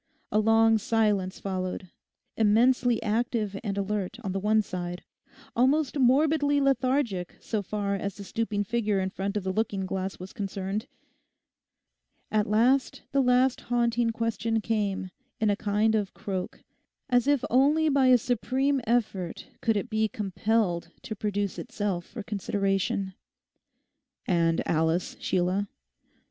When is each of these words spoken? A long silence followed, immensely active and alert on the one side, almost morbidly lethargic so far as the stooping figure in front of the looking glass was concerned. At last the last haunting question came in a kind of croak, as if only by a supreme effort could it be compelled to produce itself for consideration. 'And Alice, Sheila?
A 0.31 0.39
long 0.39 0.79
silence 0.79 1.39
followed, 1.39 1.91
immensely 2.35 2.99
active 3.03 3.55
and 3.63 3.77
alert 3.77 4.17
on 4.23 4.31
the 4.31 4.39
one 4.39 4.63
side, 4.63 5.03
almost 5.55 5.95
morbidly 5.99 6.59
lethargic 6.59 7.35
so 7.39 7.61
far 7.61 7.93
as 7.93 8.15
the 8.15 8.23
stooping 8.23 8.63
figure 8.63 8.99
in 8.99 9.11
front 9.11 9.37
of 9.37 9.43
the 9.43 9.53
looking 9.53 9.85
glass 9.85 10.17
was 10.19 10.33
concerned. 10.33 10.87
At 12.31 12.47
last 12.49 13.03
the 13.11 13.21
last 13.21 13.61
haunting 13.61 14.09
question 14.09 14.59
came 14.59 15.11
in 15.39 15.51
a 15.51 15.55
kind 15.55 15.93
of 15.93 16.15
croak, 16.15 16.63
as 17.07 17.27
if 17.27 17.45
only 17.51 17.87
by 17.87 18.07
a 18.07 18.17
supreme 18.17 18.81
effort 18.87 19.49
could 19.61 19.77
it 19.77 19.87
be 19.87 20.07
compelled 20.07 20.89
to 21.03 21.15
produce 21.15 21.59
itself 21.59 22.07
for 22.07 22.23
consideration. 22.23 23.13
'And 24.25 24.67
Alice, 24.67 25.15
Sheila? 25.19 25.67